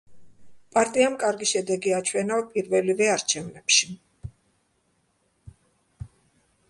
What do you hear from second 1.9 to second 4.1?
აჩვენა პირველივე არჩევნებში.